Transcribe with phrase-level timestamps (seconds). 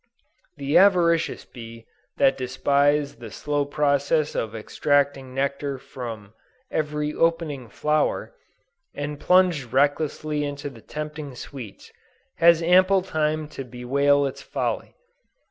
[0.57, 1.85] The avaricious bee
[2.17, 6.33] that despised the slow process of extracting nectar from
[6.71, 8.33] "every opening flower,"
[8.95, 11.91] and plunged recklessly into the tempting sweets,
[12.37, 14.95] has ample time to bewail its folly.